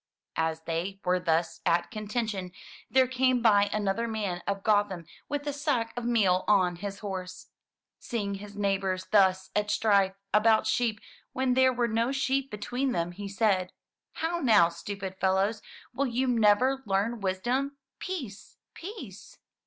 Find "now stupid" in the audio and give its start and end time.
14.39-15.19